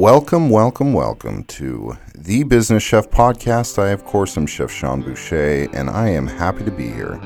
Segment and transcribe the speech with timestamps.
[0.00, 3.78] Welcome, welcome, welcome to the Business Chef Podcast.
[3.78, 7.16] I, of course, am Chef Sean Boucher, and I am happy to be here.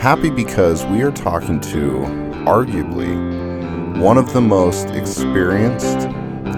[0.00, 2.06] Happy because we are talking to
[2.46, 6.08] arguably one of the most experienced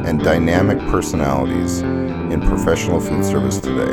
[0.07, 3.93] and dynamic personalities in professional food service today.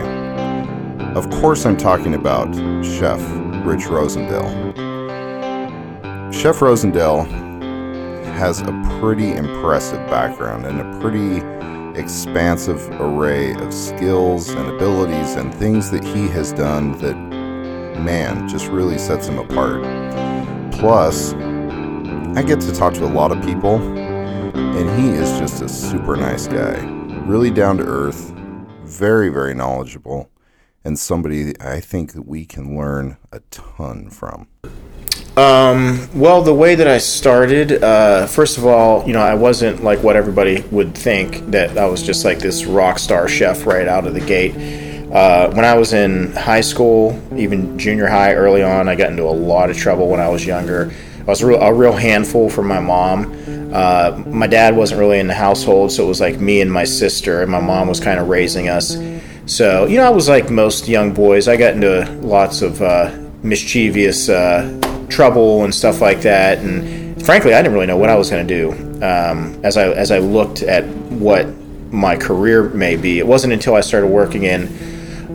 [1.15, 2.53] Of course, I'm talking about
[2.85, 3.19] Chef
[3.65, 4.71] Rich Rosendale.
[6.31, 7.46] Chef Rosendale
[8.37, 11.41] has a pretty impressive background and a pretty
[11.99, 18.67] expansive array of skills and abilities and things that he has done that, man, just
[18.67, 19.81] really sets him apart.
[20.71, 25.67] Plus, I get to talk to a lot of people, and he is just a
[25.67, 26.77] super nice guy.
[27.25, 28.31] Really down to earth,
[28.83, 30.29] very, very knowledgeable,
[30.85, 34.47] and somebody I think we can learn a ton from.
[35.37, 39.83] Um, well, the way that I started, uh, first of all, you know, I wasn't
[39.83, 43.87] like what everybody would think that I was just like this rock star chef right
[43.87, 44.55] out of the gate.
[45.13, 49.25] Uh, when I was in high school, even junior high, early on, I got into
[49.25, 50.91] a lot of trouble when I was younger.
[51.19, 53.31] I was a real, a real handful for my mom.
[53.71, 56.83] Uh, my dad wasn't really in the household, so it was like me and my
[56.83, 58.97] sister, and my mom was kind of raising us.
[59.45, 61.47] So, you know, I was like most young boys.
[61.47, 66.59] I got into lots of uh, mischievous uh, trouble and stuff like that.
[66.59, 68.71] And frankly, I didn't really know what I was going to do
[69.03, 71.47] um, as I as I looked at what
[71.91, 73.19] my career may be.
[73.19, 74.67] It wasn't until I started working in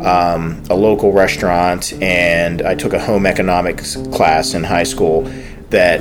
[0.05, 5.23] um, a local restaurant and I took a home economics class in high school
[5.71, 6.01] that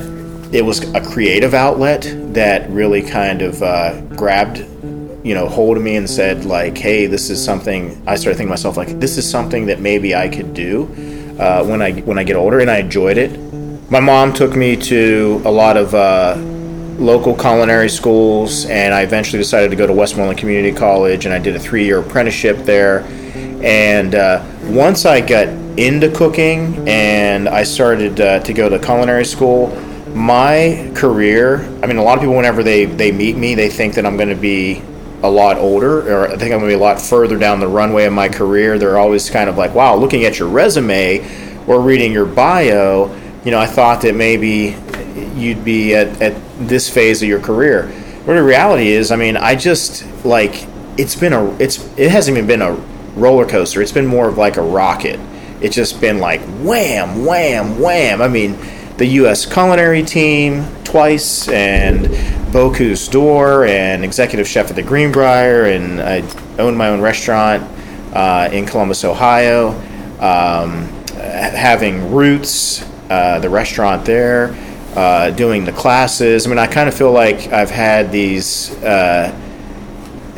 [0.53, 4.66] it was a creative outlet that really kind of uh, grabbed
[5.24, 8.50] you know hold of me and said like hey this is something i started thinking
[8.50, 10.85] myself like this is something that maybe i could do
[11.40, 13.31] uh, when i when i get older and i enjoyed it
[13.91, 16.35] my mom took me to a lot of uh,
[16.97, 21.40] local culinary schools, and I eventually decided to go to Westmoreland Community College, and I
[21.40, 23.01] did a three-year apprenticeship there.
[23.62, 29.25] And uh, once I got into cooking and I started uh, to go to culinary
[29.25, 29.75] school,
[30.16, 33.96] my career, I mean, a lot of people, whenever they, they meet me, they think
[33.96, 34.81] that I'm going to be
[35.22, 37.68] a lot older, or I think I'm going to be a lot further down the
[37.68, 38.80] runway of my career.
[38.80, 41.19] They're always kind of like, wow, looking at your resume
[41.68, 44.75] or reading your bio, you know, I thought that maybe
[45.35, 47.91] you'd be at, at this phase of your career.
[48.25, 52.38] But the reality is, I mean, I just like it's been a it's it hasn't
[52.38, 52.74] even been a
[53.16, 53.81] roller coaster.
[53.81, 55.19] It's been more of like a rocket.
[55.59, 58.22] It's just been like wham, wham, wham.
[58.22, 58.57] I mean,
[58.97, 59.51] the U.S.
[59.51, 62.06] culinary team twice, and
[62.51, 66.22] Bocuse d'Or, and executive chef at the Greenbrier, and I
[66.59, 67.63] own my own restaurant
[68.16, 69.69] uh, in Columbus, Ohio.
[70.19, 74.55] Um, having roots uh, the restaurant there,
[74.95, 76.47] uh, doing the classes.
[76.47, 78.72] I mean, I kind of feel like I've had these.
[78.81, 79.38] Uh,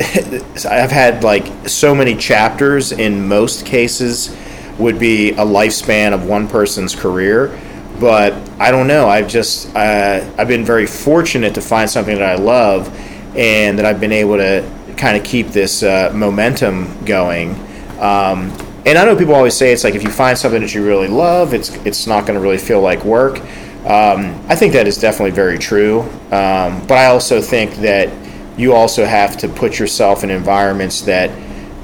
[0.68, 2.90] I've had like so many chapters.
[2.90, 4.36] In most cases,
[4.76, 7.56] would be a lifespan of one person's career.
[8.00, 9.08] But I don't know.
[9.08, 12.88] I've just uh, I've been very fortunate to find something that I love,
[13.36, 17.54] and that I've been able to kind of keep this uh, momentum going.
[18.00, 18.50] Um,
[18.86, 21.08] and I know people always say it's like if you find something that you really
[21.08, 23.40] love, it's it's not going to really feel like work.
[23.86, 26.02] Um, I think that is definitely very true.
[26.30, 28.10] Um, but I also think that
[28.58, 31.30] you also have to put yourself in environments that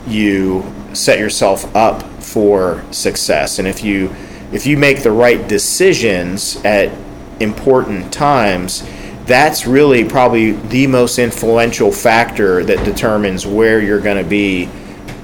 [0.06, 3.58] you set yourself up for success.
[3.58, 4.14] And if you
[4.52, 6.92] if you make the right decisions at
[7.40, 8.86] important times,
[9.24, 14.68] that's really probably the most influential factor that determines where you're going to be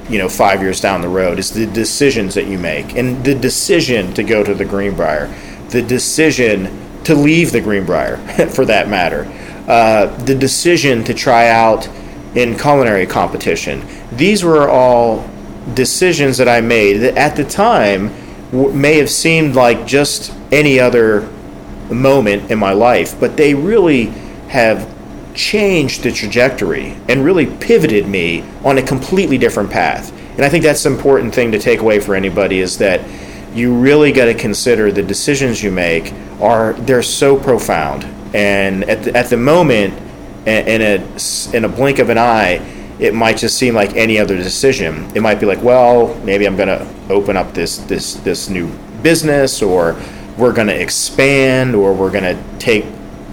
[0.08, 2.96] you know five years down the road is the decisions that you make.
[2.96, 5.34] And the decision to go to the greenbrier
[5.70, 8.16] the decision to leave the greenbrier
[8.50, 9.24] for that matter
[9.68, 11.88] uh, the decision to try out
[12.34, 15.28] in culinary competition these were all
[15.74, 18.08] decisions that i made that at the time
[18.50, 21.28] w- may have seemed like just any other
[21.90, 24.04] moment in my life but they really
[24.48, 24.95] have
[25.36, 30.12] changed the trajectory and really pivoted me on a completely different path.
[30.32, 33.00] And I think that's the important thing to take away for anybody is that
[33.54, 38.04] you really got to consider the decisions you make are they're so profound.
[38.34, 39.94] And at the, at the moment,
[40.46, 42.60] in a in a blink of an eye,
[42.98, 45.10] it might just seem like any other decision.
[45.14, 48.70] It might be like, well, maybe I'm going to open up this this this new
[49.02, 50.00] business, or
[50.36, 52.84] we're going to expand, or we're going to take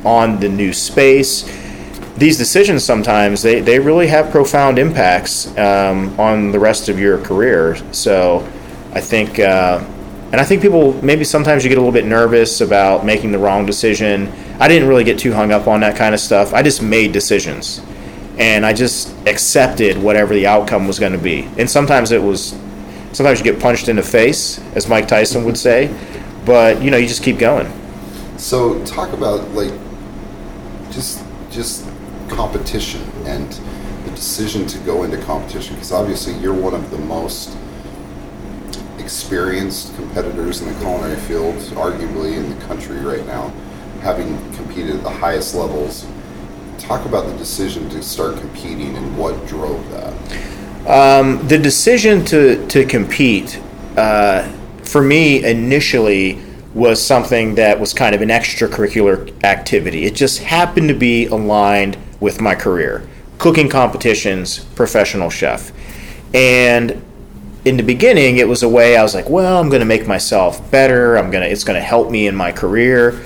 [0.06, 1.44] on the new space.
[2.18, 7.18] These decisions sometimes they, they really have profound impacts um, on the rest of your
[7.20, 7.76] career.
[7.92, 8.48] So
[8.94, 9.84] I think, uh,
[10.32, 13.40] and I think people maybe sometimes you get a little bit nervous about making the
[13.40, 14.32] wrong decision.
[14.60, 16.54] I didn't really get too hung up on that kind of stuff.
[16.54, 17.82] I just made decisions
[18.38, 21.48] and I just accepted whatever the outcome was going to be.
[21.58, 22.58] And sometimes it was,
[23.12, 25.94] sometimes you get punched in the face, as Mike Tyson would say,
[26.46, 27.72] but you know you just keep going.
[28.38, 29.72] So talk about like
[30.92, 31.88] just just
[32.36, 33.52] competition and
[34.06, 37.58] the decision to go into competition because obviously you're one of the most
[39.00, 43.50] experienced competitors in the culinary field, arguably in the country right now,
[44.02, 46.06] having competed at the highest levels
[46.78, 50.14] talk about the decision to start competing and what drove that.
[50.88, 53.60] Um, the decision to to compete
[53.96, 54.50] uh,
[54.84, 56.42] for me initially
[56.74, 60.06] was something that was kind of an extracurricular activity.
[60.06, 63.06] It just happened to be aligned with my career,
[63.38, 65.74] cooking competitions, professional chef,
[66.34, 67.04] and
[67.66, 70.08] in the beginning it was a way I was like, well, I'm going to make
[70.08, 71.18] myself better.
[71.18, 73.22] I'm gonna it's going to help me in my career,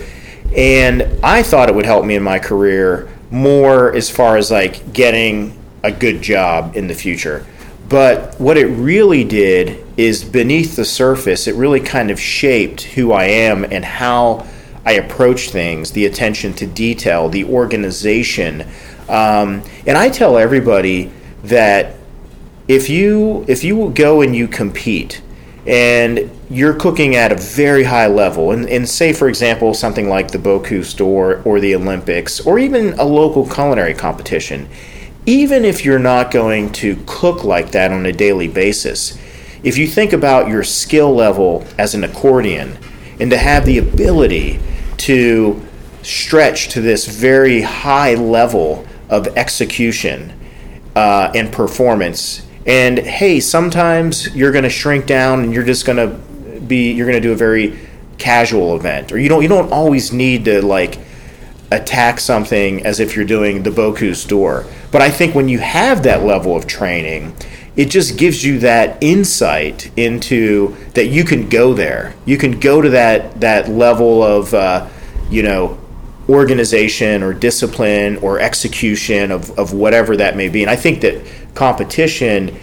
[0.55, 4.93] and I thought it would help me in my career more as far as like
[4.93, 7.45] getting a good job in the future.
[7.87, 13.11] But what it really did is beneath the surface, it really kind of shaped who
[13.13, 14.47] I am and how
[14.87, 18.61] I approach things, the attention to detail, the organization.
[19.09, 21.11] Um, and I tell everybody
[21.43, 21.95] that
[22.69, 25.21] if you if you go and you compete
[25.65, 30.31] and you're cooking at a very high level, and, and say, for example, something like
[30.31, 34.69] the Bocuse d'Or or the Olympics, or even a local culinary competition,
[35.25, 39.19] even if you're not going to cook like that on a daily basis,
[39.63, 42.77] if you think about your skill level as an accordion
[43.19, 44.61] and to have the ability
[44.97, 45.65] to
[46.01, 50.33] stretch to this very high level of execution
[50.95, 55.97] uh, and performance and hey, sometimes you're going to shrink down and you're just going
[55.97, 57.79] to be you're going to do a very
[58.17, 60.99] casual event or you don't you don't always need to like
[61.71, 64.65] attack something as if you're doing the Bocuse d'Or.
[64.91, 67.35] But I think when you have that level of training,
[67.77, 72.15] it just gives you that insight into that you can go there.
[72.25, 74.87] You can go to that that level of uh,
[75.29, 75.79] you know
[76.27, 80.61] organization or discipline or execution of, of whatever that may be.
[80.61, 82.59] And I think that competition,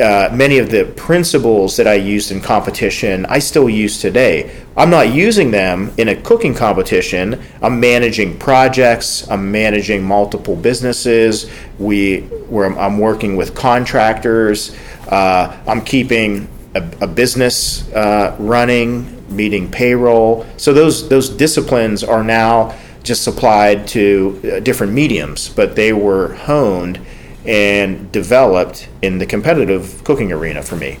[0.00, 4.54] uh, many of the principles that I used in competition, I still use today.
[4.76, 7.40] I'm not using them in a cooking competition.
[7.62, 9.28] I'm managing projects.
[9.30, 11.50] I'm managing multiple businesses.
[11.78, 14.76] We, I'm, I'm working with contractors.
[15.08, 20.46] Uh, I'm keeping a, a business uh, running, meeting payroll.
[20.56, 26.34] So those those disciplines are now just applied to uh, different mediums, but they were
[26.34, 26.98] honed
[27.44, 30.98] and developed in the competitive cooking arena for me.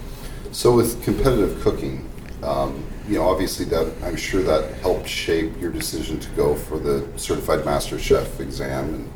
[0.52, 2.08] So with competitive cooking,
[2.42, 6.78] um, you know, obviously that I'm sure that helped shape your decision to go for
[6.78, 9.12] the certified master chef exam and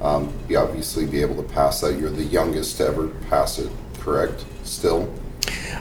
[0.00, 1.98] um, you obviously be able to pass that.
[1.98, 4.44] You're the youngest to ever pass it, correct?
[4.64, 5.12] Still.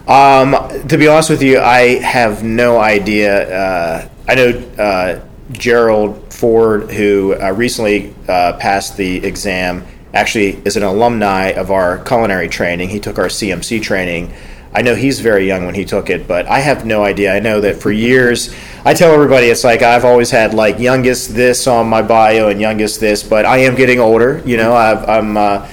[0.08, 0.56] Um,
[0.88, 3.50] to be honest with you, I have no idea.
[3.50, 5.22] Uh, I know uh,
[5.52, 12.00] Gerald Ford, who uh, recently uh, passed the exam, actually is an alumni of our
[12.00, 12.90] culinary training.
[12.90, 14.34] He took our CMC training.
[14.74, 17.34] I know he's very young when he took it, but I have no idea.
[17.34, 18.54] I know that for years,
[18.84, 22.60] I tell everybody it's like I've always had like youngest this on my bio and
[22.60, 24.42] youngest this, but I am getting older.
[24.46, 25.68] You know, i am uh,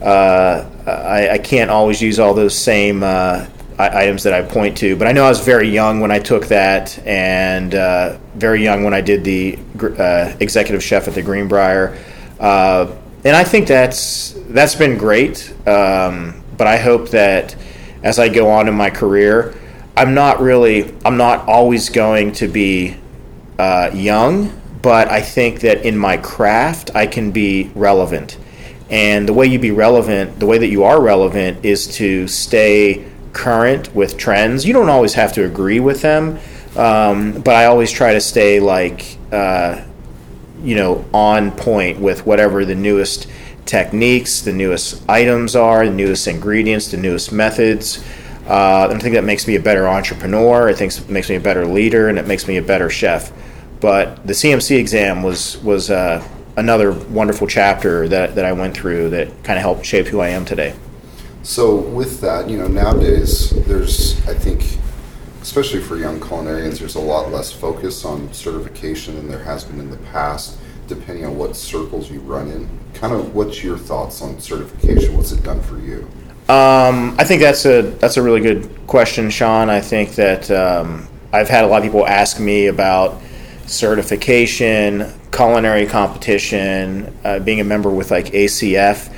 [0.00, 3.46] uh, I, I, can't always use all those same uh,
[3.78, 4.96] items that I point to.
[4.96, 8.84] But I know I was very young when I took that, and uh, very young
[8.84, 9.58] when I did the
[9.98, 11.98] uh, executive chef at the Greenbrier.
[13.24, 15.52] And I think that's that's been great.
[15.66, 17.56] Um, but I hope that
[18.02, 19.54] as I go on in my career,
[19.96, 22.96] I'm not really I'm not always going to be
[23.58, 28.38] uh, young, but I think that in my craft I can be relevant.
[28.90, 33.06] And the way you be relevant, the way that you are relevant, is to stay
[33.32, 34.64] current with trends.
[34.64, 36.38] You don't always have to agree with them,
[36.76, 39.82] um, but I always try to stay like uh,
[40.62, 43.28] you know on point with whatever the newest
[43.66, 48.04] techniques, the newest items are, the newest ingredients, the newest methods.
[48.46, 50.68] Uh, I think that makes me a better entrepreneur.
[50.68, 53.30] I think it makes me a better leader, and it makes me a better chef.
[53.80, 56.26] But the CMC exam was was uh,
[56.58, 60.28] another wonderful chapter that, that I went through that kind of helped shape who I
[60.30, 60.74] am today.
[61.44, 64.77] So with that, you know, nowadays there's, I think,
[65.48, 69.80] especially for young culinarians, there's a lot less focus on certification than there has been
[69.80, 72.68] in the past, depending on what circles you run in.
[72.92, 75.16] Kind of, what's your thoughts on certification?
[75.16, 76.06] What's it done for you?
[76.50, 79.70] Um, I think that's a that's a really good question, Sean.
[79.70, 83.18] I think that um, I've had a lot of people ask me about
[83.64, 89.10] certification, culinary competition, uh, being a member with like ACF.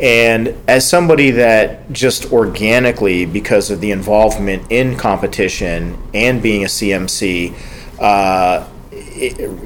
[0.00, 6.68] And as somebody that just organically, because of the involvement in competition and being a
[6.68, 7.54] CMC,
[8.00, 8.66] uh,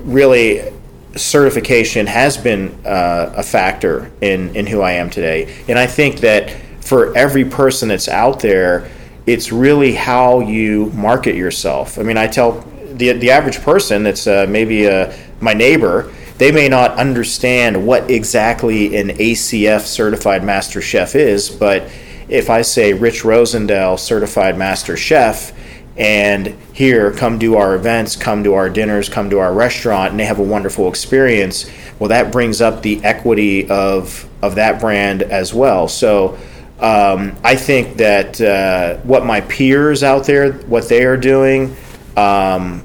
[0.05, 0.73] really
[1.15, 5.55] certification has been uh, a factor in, in who I am today.
[5.69, 6.51] And I think that
[6.81, 8.91] for every person that's out there,
[9.27, 11.99] it's really how you market yourself.
[11.99, 12.61] I mean, I tell
[12.93, 18.11] the, the average person that's uh, maybe uh, my neighbor, they may not understand what
[18.11, 21.91] exactly an ACF certified master chef is, but
[22.29, 25.53] if I say Rich Rosendale certified master chef,
[25.97, 30.19] and here come do our events, come to our dinners, come to our restaurant, and
[30.19, 35.23] they have a wonderful experience, well, that brings up the equity of of that brand
[35.23, 35.89] as well.
[35.89, 36.39] So.
[36.81, 41.75] Um, I think that uh, what my peers out there, what they are doing,
[42.17, 42.85] um,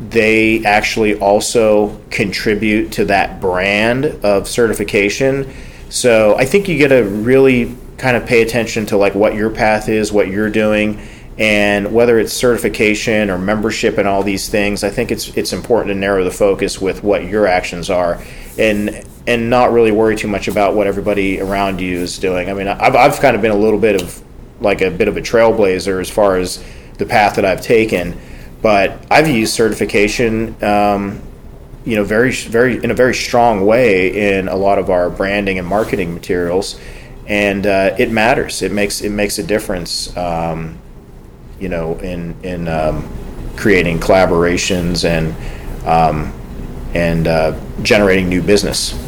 [0.00, 5.52] they actually also contribute to that brand of certification.
[5.90, 9.50] So I think you get to really kind of pay attention to like what your
[9.50, 11.06] path is, what you're doing,
[11.38, 14.82] and whether it's certification or membership and all these things.
[14.84, 18.22] I think it's it's important to narrow the focus with what your actions are,
[18.58, 22.48] and and not really worry too much about what everybody around you is doing.
[22.48, 24.22] I mean, I've I've kind of been a little bit of
[24.62, 26.62] like a bit of a trailblazer as far as
[26.96, 28.18] the path that I've taken
[28.62, 31.22] but I've used certification, um,
[31.84, 35.58] you know, very, very in a very strong way in a lot of our branding
[35.58, 36.78] and marketing materials,
[37.26, 38.62] and uh, it matters.
[38.62, 40.78] It makes it makes a difference, um,
[41.58, 43.08] you know, in in um,
[43.56, 45.34] creating collaborations and
[45.86, 46.32] um,
[46.94, 48.98] and uh, generating new business.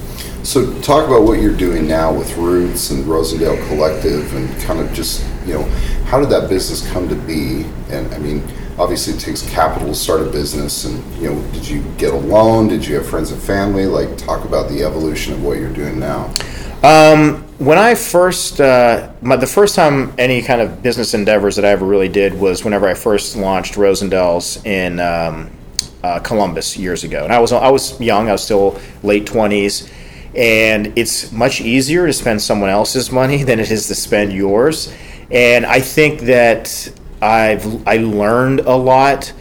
[0.44, 4.92] So, talk about what you're doing now with Roots and Rosendale Collective, and kind of
[4.94, 5.62] just you know,
[6.06, 7.66] how did that business come to be?
[7.90, 8.42] And I mean
[8.78, 12.16] obviously it takes capital to start a business and you know did you get a
[12.16, 12.68] loan?
[12.68, 13.86] Did you have friends and family?
[13.86, 16.32] Like talk about the evolution of what you're doing now.
[16.82, 21.64] Um, when i first uh, my, the first time any kind of business endeavors that
[21.64, 25.48] i ever really did was whenever i first launched rosendale's in um,
[26.02, 27.22] uh, columbus years ago.
[27.22, 29.88] And i was i was young i was still late 20s
[30.34, 34.92] and it's much easier to spend someone else's money than it is to spend yours.
[35.30, 39.32] And i think that I've I learned a lot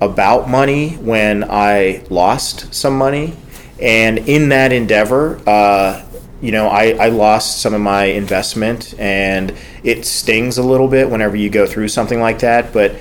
[0.00, 3.36] about money when I lost some money,
[3.80, 6.04] and in that endeavor, uh,
[6.42, 11.08] you know, I, I lost some of my investment, and it stings a little bit
[11.10, 12.72] whenever you go through something like that.
[12.72, 12.96] But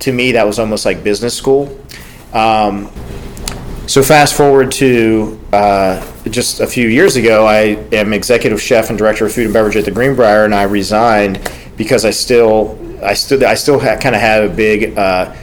[0.00, 1.78] to me, that was almost like business school.
[2.32, 2.90] Um,
[3.86, 8.98] so fast forward to uh, just a few years ago, I am executive chef and
[8.98, 13.14] director of food and beverage at the Greenbrier, and I resigned because I still I
[13.14, 15.34] still I still kind of have a big uh,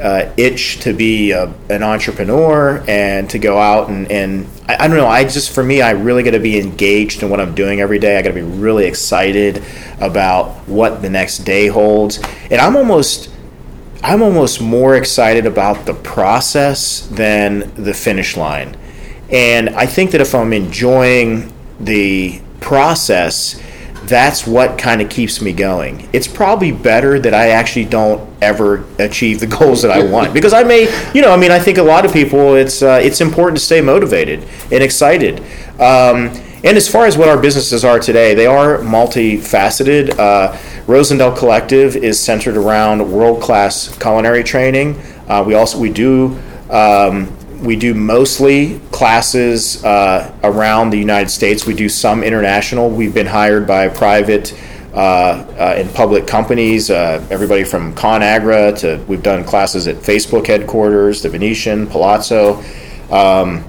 [0.00, 4.88] uh, itch to be a, an entrepreneur and to go out and, and I, I,
[4.88, 5.06] don't know.
[5.06, 7.98] I just for me, I really got to be engaged in what I'm doing every
[7.98, 8.18] day.
[8.18, 9.62] I got to be really excited
[10.00, 12.18] about what the next day holds,
[12.50, 13.30] and I'm almost.
[14.02, 18.76] I'm almost more excited about the process than the finish line.
[19.30, 23.58] And I think that if I'm enjoying the process,
[24.08, 26.08] that's what kind of keeps me going.
[26.12, 30.52] It's probably better that I actually don't ever achieve the goals that I want because
[30.52, 30.82] I may,
[31.12, 33.64] you know, I mean, I think a lot of people it's uh, it's important to
[33.64, 35.40] stay motivated and excited.
[35.80, 36.30] Um,
[36.64, 40.18] and as far as what our businesses are today, they are multifaceted.
[40.18, 40.52] Uh,
[40.86, 44.98] Rosendale Collective is centered around world class culinary training.
[45.28, 46.38] Uh, we also we do.
[46.70, 51.66] Um, we do mostly classes uh, around the United States.
[51.66, 52.90] We do some international.
[52.90, 54.52] We've been hired by private
[54.92, 60.46] uh, uh, and public companies, uh, everybody from ConAgra to we've done classes at Facebook
[60.46, 62.62] headquarters, the Venetian, Palazzo.
[63.10, 63.64] Um,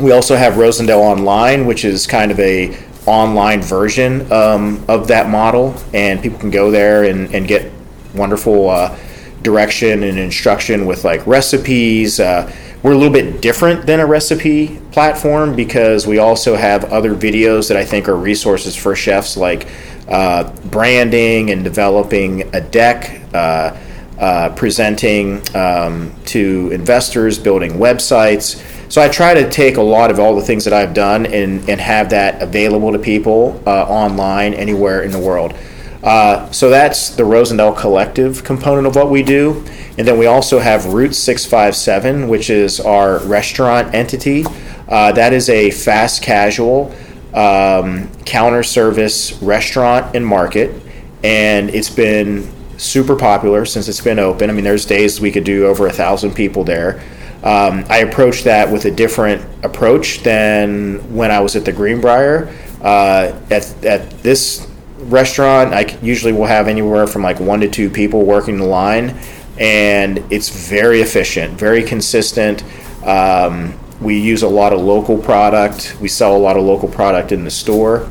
[0.00, 5.28] we also have Rosendale Online, which is kind of a online version um, of that
[5.28, 7.70] model, and people can go there and, and get
[8.14, 8.98] wonderful uh,
[9.42, 12.18] direction and instruction with like recipes.
[12.18, 12.50] Uh,
[12.82, 17.68] we're a little bit different than a recipe platform because we also have other videos
[17.68, 19.68] that I think are resources for chefs, like
[20.08, 23.76] uh, branding and developing a deck, uh,
[24.18, 28.62] uh, presenting um, to investors, building websites.
[28.90, 31.68] So I try to take a lot of all the things that I've done and,
[31.68, 35.54] and have that available to people uh, online anywhere in the world.
[36.02, 39.64] Uh, so that's the Rosendale Collective component of what we do.
[39.98, 44.44] And then we also have Roots 657, which is our restaurant entity.
[44.88, 46.94] Uh, that is a fast casual
[47.34, 50.82] um, counter service restaurant and market.
[51.22, 54.48] And it's been super popular since it's been open.
[54.48, 57.02] I mean, there's days we could do over a thousand people there.
[57.42, 62.54] Um, I approached that with a different approach than when I was at the Greenbrier.
[62.82, 64.69] Uh, at, at this
[65.00, 69.18] restaurant, I usually will have anywhere from like one to two people working the line,
[69.58, 72.62] and it's very efficient, very consistent.
[73.04, 75.96] Um, we use a lot of local product.
[76.00, 78.10] We sell a lot of local product in the store.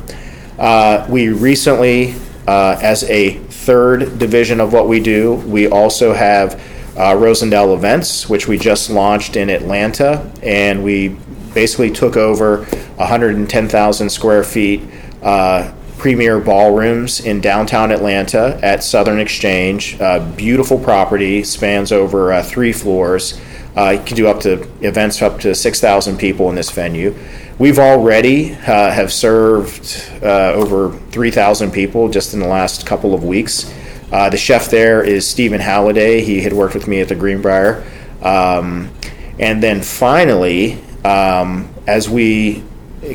[0.58, 2.14] Uh, we recently,
[2.46, 6.54] uh, as a third division of what we do, we also have
[6.96, 11.16] uh, Rosendale Events, which we just launched in Atlanta, and we
[11.54, 12.64] basically took over
[12.96, 14.82] 110,000 square feet
[15.22, 20.00] uh, premier ballrooms in downtown Atlanta at Southern Exchange.
[20.00, 23.38] Uh, beautiful property, spans over uh, three floors.
[23.76, 27.14] Uh, you can do up to events up to 6,000 people in this venue.
[27.58, 33.22] We've already uh, have served uh, over 3,000 people just in the last couple of
[33.22, 33.70] weeks.
[34.10, 36.22] Uh, the chef there is Stephen Halliday.
[36.22, 37.84] He had worked with me at the Greenbrier.
[38.22, 38.90] Um,
[39.38, 42.64] and then finally, um, as we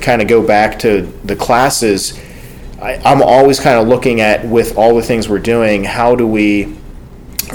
[0.02, 2.20] kind of go back to the classes,
[2.86, 6.28] I, I'm always kind of looking at with all the things we're doing, how do
[6.28, 6.66] we,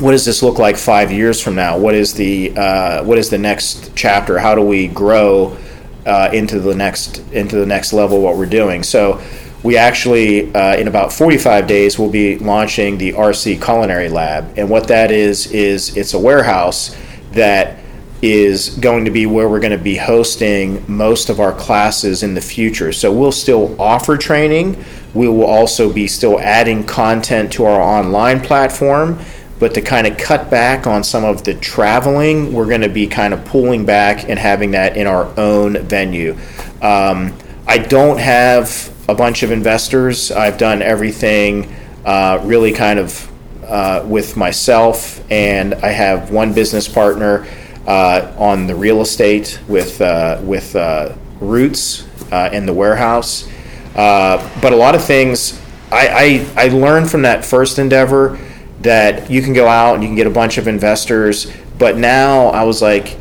[0.00, 1.78] what does this look like five years from now?
[1.78, 4.38] What is the uh, what is the next chapter?
[4.38, 5.56] How do we grow
[6.04, 8.20] uh, into the next into the next level?
[8.20, 9.22] What we're doing so.
[9.62, 14.54] We actually, uh, in about 45 days, we'll be launching the RC Culinary Lab.
[14.56, 16.96] And what that is, is it's a warehouse
[17.32, 17.78] that
[18.22, 22.32] is going to be where we're going to be hosting most of our classes in
[22.32, 22.90] the future.
[22.90, 24.82] So we'll still offer training,
[25.14, 29.18] we will also be still adding content to our online platform,
[29.58, 33.06] but to kind of cut back on some of the traveling, we're going to be
[33.06, 36.32] kind of pulling back and having that in our own venue.
[36.80, 37.34] Um,
[37.66, 40.30] I don't have a bunch of investors.
[40.30, 43.30] I've done everything uh, really kind of
[43.66, 47.46] uh, with myself, and I have one business partner
[47.86, 53.48] uh, on the real estate with uh, with uh, Roots uh, in the warehouse.
[53.94, 58.38] Uh, but a lot of things I, I, I learned from that first endeavor
[58.80, 61.52] that you can go out and you can get a bunch of investors.
[61.78, 63.16] But now I was like,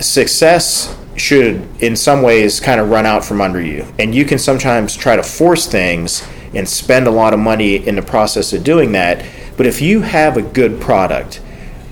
[0.00, 3.86] success should in some ways kind of run out from under you.
[3.98, 7.96] And you can sometimes try to force things and spend a lot of money in
[7.96, 9.24] the process of doing that.
[9.56, 11.40] But if you have a good product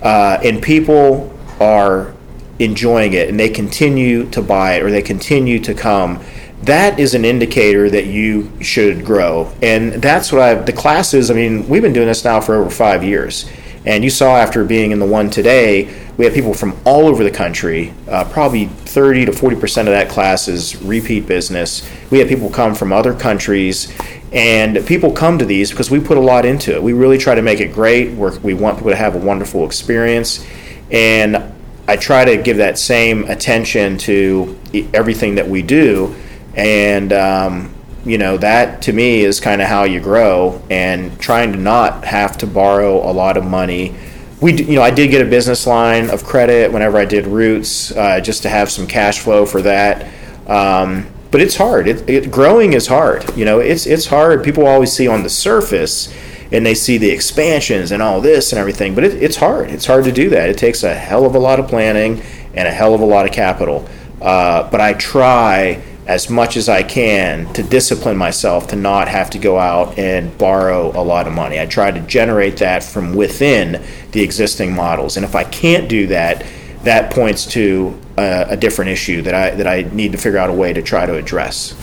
[0.02, 2.14] uh, and people are
[2.58, 6.22] enjoying it and they continue to buy it or they continue to come,
[6.62, 9.53] that is an indicator that you should grow.
[9.62, 12.70] And that's what I, the classes, I mean, we've been doing this now for over
[12.70, 13.51] five years.
[13.85, 17.25] And you saw after being in the one today, we have people from all over
[17.25, 17.92] the country.
[18.09, 21.88] Uh, probably 30 to 40% of that class is repeat business.
[22.11, 23.92] We have people come from other countries,
[24.31, 26.83] and people come to these because we put a lot into it.
[26.83, 28.12] We really try to make it great.
[28.12, 30.46] We're, we want people to have a wonderful experience.
[30.92, 31.53] And
[31.88, 34.57] I try to give that same attention to
[34.94, 36.14] everything that we do
[36.55, 41.53] and um, you know that to me is kind of how you grow and trying
[41.53, 43.95] to not have to borrow a lot of money.
[44.41, 47.93] We you know i did get a business line of credit whenever i did roots
[47.93, 50.12] uh, just to have some cash flow for that.
[50.49, 51.88] Um, but it's hard.
[51.88, 53.37] It, it, growing is hard.
[53.37, 54.43] You know it's it's hard.
[54.45, 56.12] People always see on the surface
[56.51, 59.71] and they see the expansions and all this and everything but it, it's hard.
[59.71, 60.51] It's hard to do that.
[60.51, 62.21] It takes a hell of a lot of planning
[62.53, 63.88] and a hell of a lot of capital.
[64.21, 69.31] Uh, but i try as much as I can to discipline myself to not have
[69.31, 71.61] to go out and borrow a lot of money.
[71.61, 75.17] I try to generate that from within the existing models.
[75.17, 76.45] And if I can't do that,
[76.83, 80.51] that points to a, a different issue that I that I need to figure out
[80.51, 81.75] a way to try to address.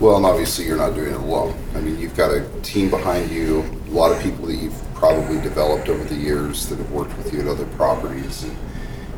[0.00, 1.56] Well, and obviously you're not doing it alone.
[1.74, 5.40] I mean, you've got a team behind you, a lot of people that you've probably
[5.40, 8.42] developed over the years that have worked with you at other properties.
[8.42, 8.56] And,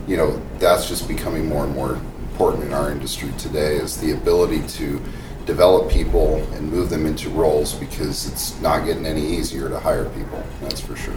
[0.07, 2.01] you know, that's just becoming more and more
[2.37, 5.01] important in our industry today is the ability to
[5.47, 10.05] develop people and move them into roles because it's not getting any easier to hire
[10.11, 10.45] people.
[10.61, 11.15] That's for sure.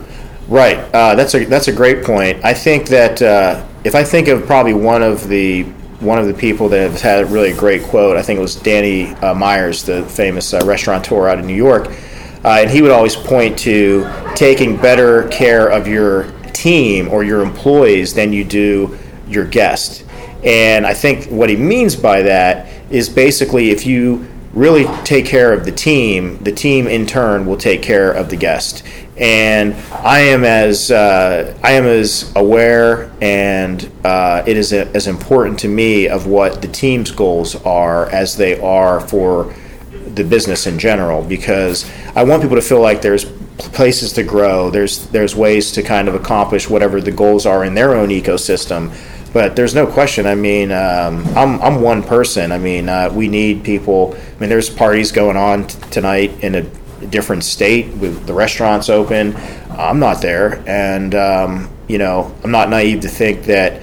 [0.48, 0.78] Right.
[0.94, 2.40] Uh, that's a that's a great point.
[2.46, 5.64] I think that uh, if I think of probably one of the
[6.00, 8.56] one of the people that has had a really great quote, I think it was
[8.56, 11.88] Danny uh, Myers, the famous uh, restaurateur out of New York,
[12.46, 17.42] uh, and he would always point to taking better care of your team or your
[17.42, 20.06] employees than you do your guest
[20.44, 25.54] And I think what he means by that is basically if you really take care
[25.54, 28.84] of the team, the team in turn will take care of the guest.
[29.18, 35.08] And I am as uh, I am as aware, and uh, it is a, as
[35.08, 39.54] important to me of what the team's goals are as they are for
[39.92, 41.22] the business in general.
[41.22, 43.26] Because I want people to feel like there's
[43.58, 44.70] places to grow.
[44.70, 48.96] There's there's ways to kind of accomplish whatever the goals are in their own ecosystem
[49.34, 50.26] but there's no question.
[50.26, 52.52] I mean, um, I'm I'm one person.
[52.52, 54.16] I mean, uh, we need people.
[54.16, 56.62] I mean, there's parties going on t- tonight in a
[57.08, 59.36] different state with the restaurants open.
[59.70, 63.82] I'm not there, and um, you know, I'm not naive to think that,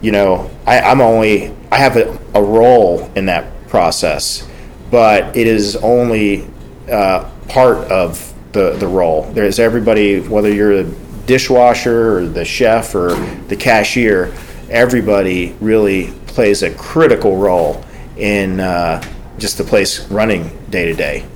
[0.00, 4.46] you know, I, I'm only I have a, a role in that process,
[4.90, 6.48] but it is only
[6.90, 9.22] uh, part of the the role.
[9.32, 13.14] There's everybody, whether you're the dishwasher or the chef or
[13.46, 14.34] the cashier
[14.70, 17.84] everybody really plays a critical role
[18.16, 19.02] in uh,
[19.38, 21.26] just the place running day to day.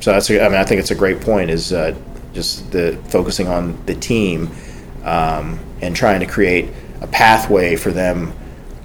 [0.00, 1.96] So that's a, I mean I think it's a great point is uh,
[2.32, 4.50] just the focusing on the team
[5.04, 8.32] um, and trying to create a pathway for them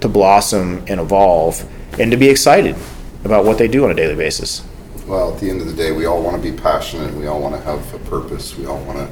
[0.00, 1.64] to blossom and evolve
[1.98, 2.76] and to be excited
[3.24, 4.64] about what they do on a daily basis.
[5.06, 7.14] Well, at the end of the day, we all want to be passionate.
[7.14, 8.56] We all want to have a purpose.
[8.56, 9.08] We all want to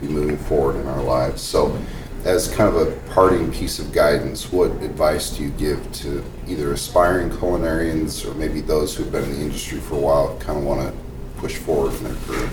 [0.00, 1.42] be moving forward in our lives.
[1.42, 1.76] So
[2.24, 6.72] as kind of a parting piece of guidance, what advice do you give to either
[6.72, 10.64] aspiring culinarians or maybe those who've been in the industry for a while, kind of
[10.64, 12.50] want to push forward in their career?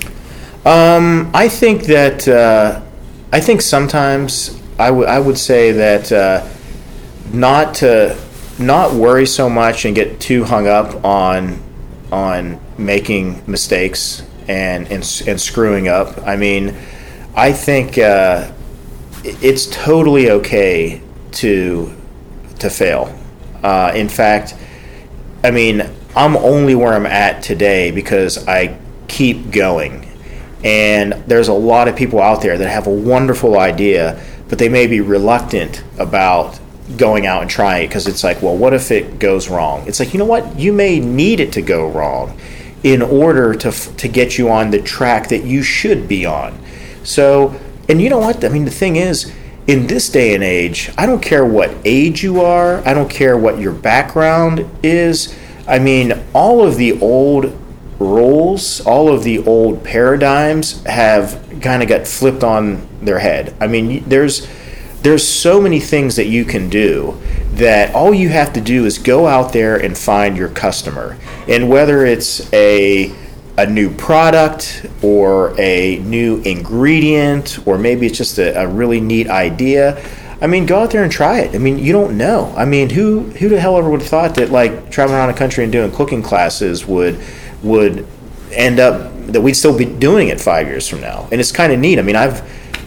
[0.66, 2.82] Um, I think that uh,
[3.32, 6.48] I think sometimes I, w- I would say that uh,
[7.32, 8.18] not to
[8.58, 11.62] not worry so much and get too hung up on
[12.12, 16.28] on making mistakes and and, and screwing up.
[16.28, 16.76] I mean,
[17.36, 18.00] I think.
[18.00, 18.52] Uh,
[19.24, 21.02] it's totally okay
[21.32, 21.96] to
[22.60, 23.16] to fail.
[23.64, 24.56] Uh, in fact,
[25.44, 28.78] I mean, I'm only where I'm at today because I
[29.08, 30.06] keep going.
[30.64, 34.68] And there's a lot of people out there that have a wonderful idea, but they
[34.68, 36.60] may be reluctant about
[36.98, 39.88] going out and trying it because it's like, well, what if it goes wrong?
[39.88, 40.58] It's like, you know what?
[40.58, 42.38] You may need it to go wrong
[42.84, 46.58] in order to to get you on the track that you should be on.
[47.04, 48.46] So and you know what?
[48.46, 49.34] I mean, the thing is,
[49.68, 53.38] in this day and age, I don't care what age you are, I don't care
[53.38, 55.36] what your background is.
[55.68, 57.56] I mean, all of the old
[58.00, 63.54] rules, all of the old paradigms have kind of got flipped on their head.
[63.60, 64.48] I mean, there's
[65.02, 67.20] there's so many things that you can do
[67.54, 71.18] that all you have to do is go out there and find your customer.
[71.48, 73.14] And whether it's a
[73.60, 79.30] a new product or a new ingredient, or maybe it's just a, a, really neat
[79.30, 80.02] idea.
[80.42, 81.54] I mean, go out there and try it.
[81.54, 82.54] I mean, you don't know.
[82.56, 85.38] I mean, who who the hell ever would have thought that like traveling around the
[85.38, 87.20] country and doing cooking classes would
[87.62, 88.08] would
[88.54, 91.28] end up that we'd still be doing it five years from now?
[91.30, 92.00] And it's kind of neat.
[92.00, 92.42] I mean, I've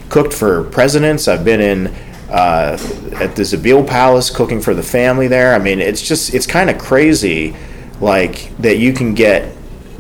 [0.08, 1.28] cooked for presidents.
[1.28, 1.87] I've been in
[2.30, 2.78] uh,
[3.20, 5.54] at the Zabeel Palace cooking for the family there.
[5.54, 7.54] I mean, it's just it's kind of crazy,
[8.00, 9.54] like that you can get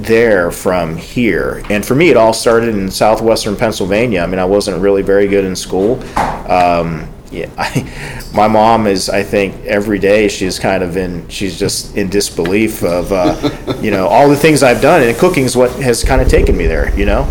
[0.04, 1.62] there from here.
[1.70, 4.20] And for me, it all started in southwestern Pennsylvania.
[4.20, 6.02] I mean, I wasn't really very good in school.
[6.50, 9.08] Um, yeah, I, my mom is.
[9.08, 11.28] I think every day she's kind of in.
[11.28, 15.44] She's just in disbelief of, uh, you know, all the things I've done, and cooking
[15.44, 16.94] is what has kind of taken me there.
[16.98, 17.22] You know.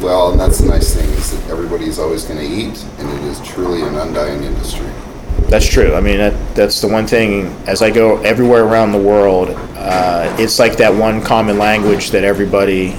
[0.00, 3.24] Well, and that's the nice thing is that everybody's always going to eat, and it
[3.24, 4.89] is truly an undying industry.
[5.50, 5.96] That's true.
[5.96, 7.46] I mean, that, that's the one thing.
[7.66, 12.22] As I go everywhere around the world, uh, it's like that one common language that
[12.22, 12.96] everybody.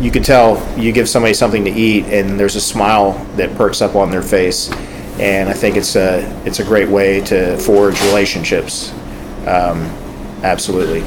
[0.00, 3.82] You can tell you give somebody something to eat, and there's a smile that perks
[3.82, 4.72] up on their face,
[5.20, 8.90] and I think it's a it's a great way to forge relationships.
[9.46, 9.84] Um,
[10.42, 11.02] absolutely.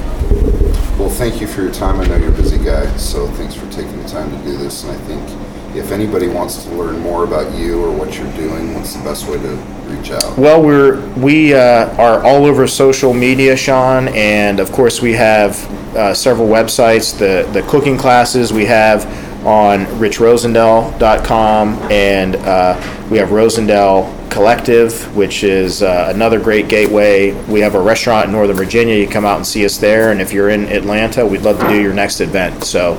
[1.00, 2.00] Well, thank you for your time.
[2.00, 4.84] I know you're a busy guy, so thanks for taking the time to do this.
[4.84, 5.45] And I think
[5.76, 9.28] if anybody wants to learn more about you or what you're doing, what's the best
[9.28, 9.56] way to
[9.88, 10.38] reach out?
[10.38, 15.58] Well, we're we uh, are all over social media, Sean, and of course we have
[15.96, 17.18] uh, several websites.
[17.18, 19.06] The the cooking classes we have
[19.46, 27.32] on richrosendale.com, and uh, we have Rosendale Collective, which is uh, another great gateway.
[27.46, 28.96] We have a restaurant in Northern Virginia.
[28.96, 31.68] You come out and see us there, and if you're in Atlanta, we'd love to
[31.68, 32.64] do your next event.
[32.64, 32.94] So.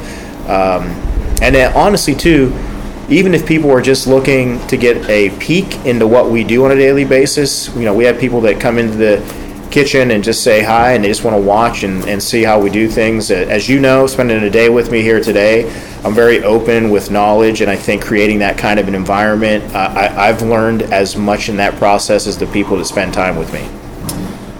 [0.46, 2.54] Um, and then, honestly, too,
[3.08, 6.72] even if people are just looking to get a peek into what we do on
[6.72, 10.42] a daily basis, you know, we have people that come into the kitchen and just
[10.42, 13.30] say hi and they just want to watch and, and see how we do things.
[13.30, 15.70] As you know, spending a day with me here today,
[16.02, 19.92] I'm very open with knowledge, and I think creating that kind of an environment, uh,
[19.94, 23.52] I, I've learned as much in that process as the people that spend time with
[23.52, 23.68] me.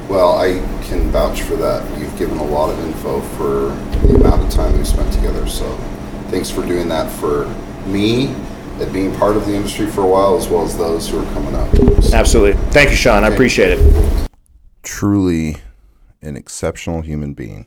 [0.09, 1.99] Well, I can vouch for that.
[1.99, 3.75] You've given a lot of info for
[4.07, 5.47] the amount of time we've spent together.
[5.47, 5.67] So
[6.31, 7.47] thanks for doing that for
[7.87, 8.27] me
[8.81, 11.33] and being part of the industry for a while, as well as those who are
[11.33, 11.75] coming up.
[12.03, 12.61] So, Absolutely.
[12.71, 13.25] Thank you, Sean.
[13.25, 14.29] I appreciate it.
[14.83, 15.57] Truly
[16.21, 17.67] an exceptional human being.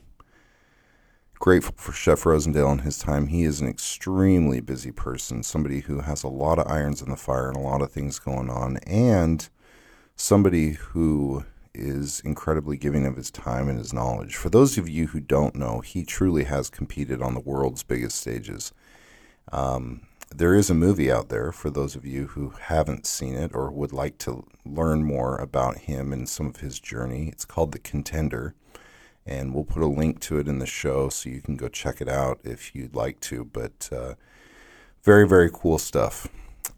[1.34, 3.28] Grateful for Chef Rosendale and his time.
[3.28, 7.16] He is an extremely busy person, somebody who has a lot of irons in the
[7.16, 9.48] fire and a lot of things going on, and
[10.16, 14.36] somebody who is incredibly giving of his time and his knowledge.
[14.36, 18.18] For those of you who don't know, he truly has competed on the world's biggest
[18.18, 18.72] stages.
[19.52, 20.02] Um,
[20.34, 23.70] there is a movie out there for those of you who haven't seen it or
[23.70, 27.28] would like to learn more about him and some of his journey.
[27.28, 28.54] It's called The Contender,
[29.26, 32.00] and we'll put a link to it in the show so you can go check
[32.00, 33.44] it out if you'd like to.
[33.44, 34.14] But uh,
[35.02, 36.28] very, very cool stuff.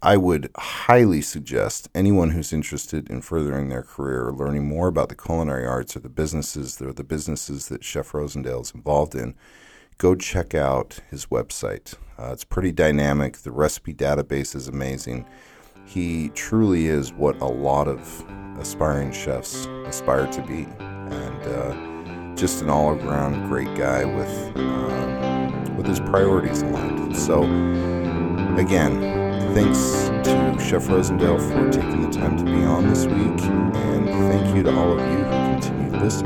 [0.01, 5.09] I would highly suggest anyone who's interested in furthering their career or learning more about
[5.09, 9.35] the culinary arts or the businesses or the businesses that Chef Rosendale is involved in,
[9.97, 11.95] go check out his website.
[12.17, 13.37] Uh, it's pretty dynamic.
[13.37, 15.25] The recipe database is amazing.
[15.85, 18.25] He truly is what a lot of
[18.59, 25.85] aspiring chefs aspire to be, and uh, just an all-around great guy with um, with
[25.85, 27.17] his priorities aligned.
[27.17, 27.43] So,
[28.57, 29.22] again,
[29.53, 34.55] Thanks to Chef Rosendale for taking the time to be on this week, and thank
[34.55, 36.25] you to all of you who continue to listen.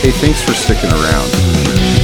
[0.00, 1.65] Hey, thanks for sticking around.